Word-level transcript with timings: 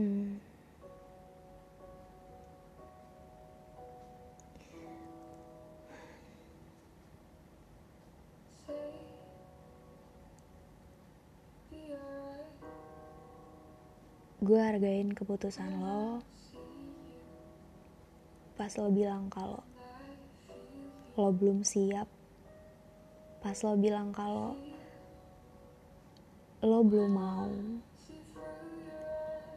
Hmm. 0.00 0.40
Gue 14.40 14.56
hargain 14.56 15.12
keputusan 15.12 15.68
lo 15.84 16.24
pas 18.56 18.72
lo 18.80 18.88
bilang 18.88 19.28
kalau 19.28 19.60
lo 21.20 21.28
belum 21.28 21.60
siap 21.60 22.08
pas 23.44 23.56
lo 23.60 23.76
bilang 23.76 24.16
kalau 24.16 24.56
lo 26.64 26.80
belum 26.88 27.12
mau 27.12 27.52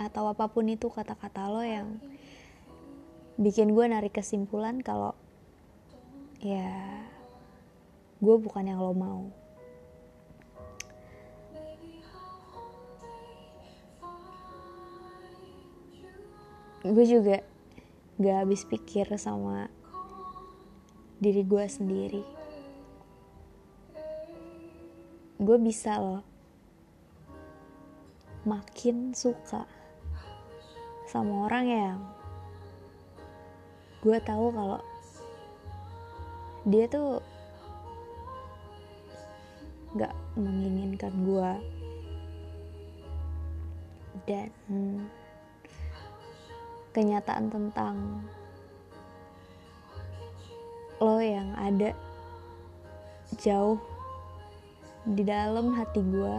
atau 0.00 0.32
apa 0.32 0.48
pun 0.48 0.64
itu 0.64 0.88
kata-kata 0.88 1.52
lo 1.52 1.60
yang 1.60 2.00
bikin 3.36 3.76
gue 3.76 3.84
narik 3.84 4.16
kesimpulan 4.16 4.80
kalau 4.80 5.12
ya 6.40 6.72
gue 8.20 8.36
bukan 8.40 8.64
yang 8.64 8.80
lo 8.80 8.96
mau. 8.96 9.28
Gue 16.80 17.04
juga 17.04 17.44
gak 18.16 18.36
habis 18.40 18.64
pikir 18.64 19.04
sama 19.20 19.68
diri 21.20 21.44
gue 21.44 21.64
sendiri. 21.68 22.24
Gue 25.36 25.56
bisa 25.60 26.00
loh 26.00 26.24
makin 28.48 29.12
suka 29.12 29.68
sama 31.10 31.50
orang 31.50 31.66
yang 31.66 31.98
gue 33.98 34.14
tahu 34.22 34.54
kalau 34.54 34.78
dia 36.62 36.86
tuh 36.86 37.18
gak 39.98 40.14
menginginkan 40.38 41.10
gue 41.26 41.52
dan 44.30 44.54
kenyataan 46.94 47.50
tentang 47.50 48.22
lo 51.02 51.18
yang 51.18 51.50
ada 51.58 51.90
jauh 53.42 53.82
di 55.10 55.26
dalam 55.26 55.74
hati 55.74 56.06
gue 56.06 56.36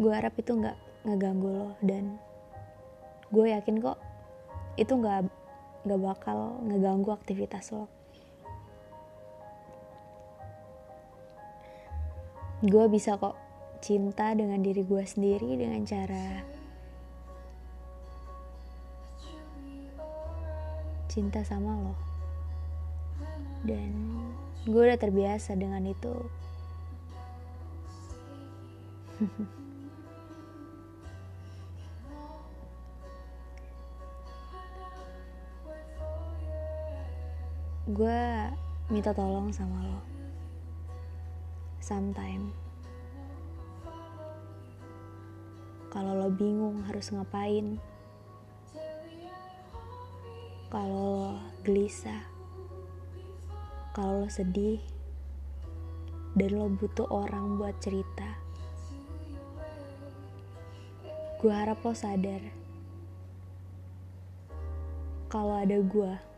gue 0.00 0.12
harap 0.14 0.32
itu 0.40 0.56
nggak 0.56 0.91
ngeganggu 1.06 1.50
lo. 1.50 1.68
Dan 1.82 2.18
gue 3.30 3.46
yakin 3.50 3.80
kok 3.82 3.98
itu 4.74 4.92
nggak 4.92 5.28
nggak 5.82 6.00
bakal 6.00 6.62
ngeganggu 6.66 7.10
aktivitas 7.12 7.74
lo. 7.74 7.90
Gue 12.62 12.86
bisa 12.86 13.18
kok 13.18 13.34
cinta 13.82 14.30
dengan 14.38 14.62
diri 14.62 14.86
gue 14.86 15.02
sendiri 15.02 15.58
dengan 15.58 15.82
cara 15.82 16.46
cinta 21.10 21.42
sama 21.42 21.74
lo. 21.74 21.94
Dan 23.66 24.22
gue 24.62 24.78
udah 24.78 24.98
terbiasa 24.98 25.58
dengan 25.58 25.82
itu 25.90 26.14
gue 37.82 38.22
minta 38.94 39.10
tolong 39.10 39.50
sama 39.50 39.82
lo. 39.82 39.98
Sometime. 41.82 42.54
Kalau 45.90 46.14
lo 46.14 46.30
bingung 46.30 46.86
harus 46.86 47.10
ngapain. 47.10 47.82
Kalau 50.70 50.94
lo 50.94 51.34
gelisah, 51.66 52.22
kalau 53.90 54.24
lo 54.24 54.28
sedih, 54.30 54.78
dan 56.38 56.54
lo 56.54 56.70
butuh 56.70 57.10
orang 57.10 57.58
buat 57.58 57.74
cerita. 57.82 58.38
Gue 61.42 61.50
harap 61.50 61.82
lo 61.82 61.90
sadar. 61.98 62.46
Kalau 65.26 65.58
ada 65.58 65.82
gue. 65.82 66.31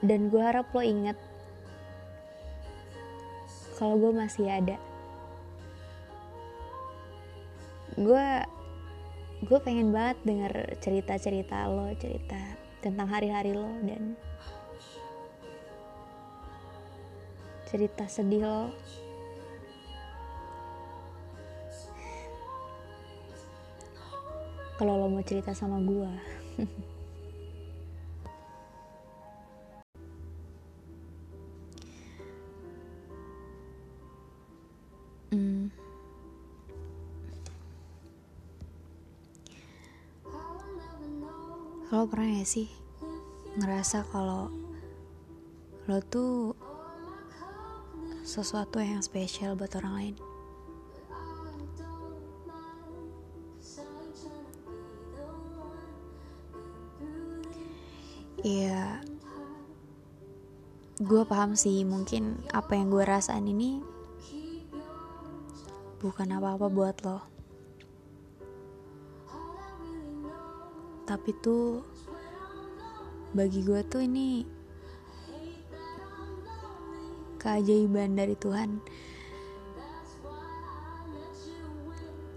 Dan 0.00 0.32
gue 0.32 0.40
harap 0.40 0.72
lo 0.72 0.80
ingat 0.80 1.16
kalau 3.76 3.96
gue 3.96 4.12
masih 4.12 4.48
ada. 4.48 4.76
Gue 7.96 8.24
gue 9.40 9.58
pengen 9.64 9.88
banget 9.88 10.20
denger 10.20 10.52
cerita-cerita 10.84 11.64
lo 11.64 11.88
cerita 11.96 12.36
tentang 12.84 13.08
hari-hari 13.08 13.56
lo 13.56 13.72
dan 13.88 14.12
cerita 17.64 18.04
sedih 18.04 18.44
lo 18.44 18.68
kalau 24.76 25.00
lo 25.00 25.08
mau 25.08 25.24
cerita 25.24 25.56
sama 25.56 25.80
gue 25.80 26.12
Lo 41.90 42.06
pernah 42.06 42.38
ya 42.38 42.46
sih 42.46 42.70
ngerasa 43.58 44.06
kalau 44.14 44.46
lo 45.90 45.98
tuh 46.06 46.54
sesuatu 48.22 48.78
yang 48.78 49.02
spesial 49.02 49.58
buat 49.58 49.74
orang 49.74 49.94
lain? 49.98 50.16
Iya, 58.46 59.02
gue 61.02 61.22
paham 61.26 61.58
sih 61.58 61.82
mungkin 61.82 62.38
apa 62.54 62.78
yang 62.78 62.86
gue 62.86 63.02
rasain 63.02 63.50
ini 63.50 63.82
bukan 65.98 66.38
apa-apa 66.38 66.70
buat 66.70 66.96
lo. 67.02 67.29
Tapi 71.10 71.34
tuh 71.42 71.82
bagi 73.34 73.66
gue 73.66 73.82
tuh 73.82 74.06
ini 74.06 74.46
keajaiban 77.34 78.14
dari 78.14 78.38
Tuhan. 78.38 78.78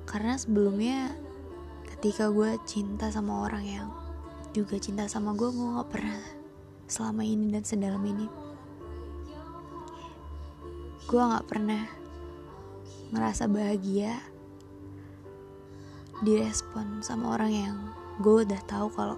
Karena 0.10 0.34
sebelumnya 0.42 1.14
ketika 1.86 2.34
gue 2.34 2.58
cinta 2.66 3.14
sama 3.14 3.46
orang 3.46 3.62
yang 3.62 3.88
juga 4.58 4.82
cinta 4.82 5.06
sama 5.06 5.38
gue 5.38 5.54
gue 5.54 5.78
gak 5.78 5.94
pernah 5.94 6.22
selama 6.90 7.22
ini 7.22 7.54
dan 7.54 7.62
sedalam 7.62 8.02
ini. 8.02 8.26
Gue 11.06 11.22
gak 11.22 11.46
pernah 11.46 11.86
ngerasa 13.14 13.46
bahagia 13.46 14.18
direspon 16.26 17.06
sama 17.06 17.38
orang 17.38 17.54
yang 17.54 17.78
gue 18.22 18.46
udah 18.46 18.62
tahu 18.70 18.88
kalau 18.94 19.18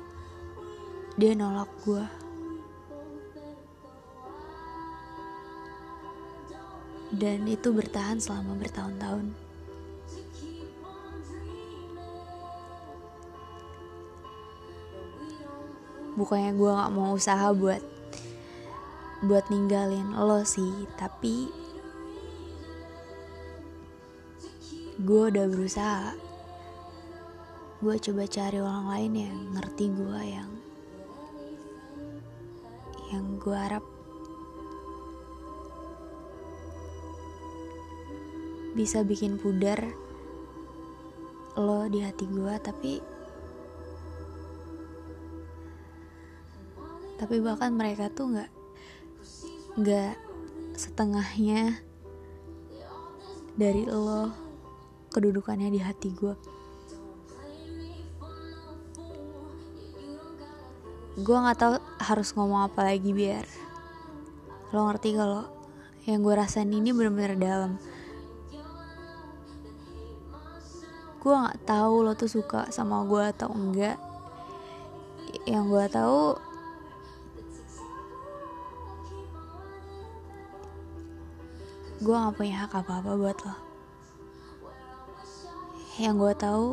dia 1.19 1.35
nolak 1.35 1.67
gue 1.83 2.03
dan 7.15 7.47
itu 7.47 7.71
bertahan 7.71 8.19
selama 8.19 8.59
bertahun-tahun. 8.59 9.31
Bukannya 16.15 16.51
gue 16.55 16.71
nggak 16.71 16.93
mau 16.95 17.15
usaha 17.15 17.51
buat 17.51 17.83
buat 19.23 19.47
ninggalin 19.47 20.11
lo 20.15 20.43
sih 20.43 20.85
tapi 20.99 21.49
gue 25.01 25.21
udah 25.27 25.45
berusaha 25.49 26.13
gue 27.85 28.01
coba 28.01 28.25
cari 28.25 28.57
orang 28.57 28.89
lain 28.89 29.13
yang 29.29 29.39
ngerti 29.53 29.93
gue 29.93 30.21
yang 30.25 30.49
yang 33.13 33.37
gue 33.37 33.53
harap 33.53 33.85
bisa 38.73 39.05
bikin 39.05 39.37
pudar 39.37 39.77
lo 41.53 41.85
di 41.85 42.01
hati 42.01 42.25
gue 42.25 42.55
tapi 42.57 43.05
tapi 47.21 47.35
bahkan 47.37 47.69
mereka 47.69 48.09
tuh 48.09 48.33
nggak 48.33 48.49
nggak 49.77 50.17
setengahnya 50.73 51.85
dari 53.53 53.85
lo 53.85 54.33
kedudukannya 55.13 55.69
di 55.69 55.85
hati 55.85 56.09
gue 56.09 56.54
gue 61.15 61.37
nggak 61.39 61.55
tahu 61.55 61.75
harus 62.03 62.35
ngomong 62.35 62.67
apa 62.67 62.91
lagi 62.91 63.15
biar. 63.15 63.47
Lo 64.75 64.91
ngerti 64.91 65.15
kalau 65.15 65.47
yang 66.03 66.19
gue 66.19 66.35
rasain 66.35 66.67
ini 66.67 66.91
bener-bener 66.91 67.39
dalam. 67.39 67.79
Gue 71.23 71.31
nggak 71.31 71.63
tahu 71.63 72.03
lo 72.03 72.19
tuh 72.19 72.27
suka 72.27 72.67
sama 72.67 73.07
gue 73.07 73.23
atau 73.31 73.47
enggak. 73.55 73.95
Yang 75.47 75.63
gue 75.71 75.85
tahu 75.95 76.21
gue 81.95 82.11
gak 82.11 82.35
punya 82.35 82.67
hak 82.67 82.75
apa-apa 82.75 83.15
buat 83.15 83.39
lo. 83.39 83.55
Yang 85.95 86.15
gue 86.19 86.33
tahu 86.35 86.67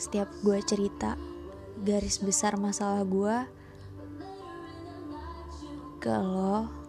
setiap 0.00 0.32
gue 0.40 0.56
cerita 0.64 1.20
garis 1.84 2.16
besar 2.24 2.56
masalah 2.56 3.04
gue 3.04 3.36
ke 6.00 6.08
lo 6.16 6.80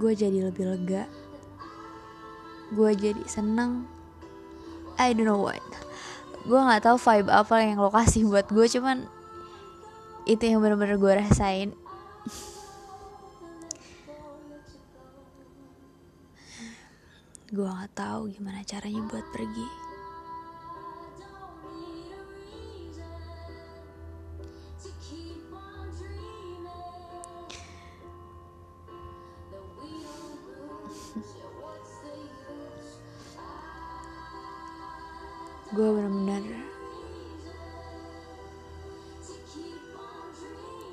gue 0.00 0.12
jadi 0.14 0.48
lebih 0.48 0.64
lega. 0.64 1.04
Gue 2.70 2.94
jadi 2.94 3.20
seneng. 3.26 3.84
I 4.96 5.12
don't 5.12 5.26
know 5.26 5.40
what. 5.42 5.64
Gue 6.46 6.56
nggak 6.56 6.86
tahu 6.86 6.96
vibe 6.96 7.28
apa 7.28 7.54
yang 7.60 7.82
lo 7.82 7.90
kasih 7.90 8.24
buat 8.24 8.46
gue 8.48 8.66
cuman 8.70 9.04
itu 10.24 10.46
yang 10.46 10.62
bener-bener 10.62 10.96
gue 11.00 11.12
rasain 11.26 11.68
gue 17.50 17.66
nggak 17.66 17.98
tahu 17.98 18.30
gimana 18.30 18.62
caranya 18.62 19.02
buat 19.10 19.26
pergi. 19.34 19.66
Gue 35.70 35.86
bener-bener 35.86 36.42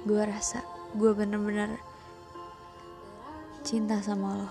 gue 0.07 0.24
rasa 0.24 0.63
gue 0.95 1.12
bener-bener 1.12 1.75
cinta 3.68 4.00
sama 4.00 4.39
lo 4.39 4.50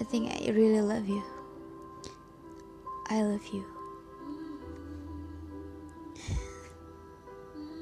I 0.00 0.04
think 0.04 0.30
I 0.30 0.50
really 0.50 0.80
love 0.80 1.08
you. 1.08 1.22
I 3.08 3.22
love 3.22 3.46
you 3.52 3.77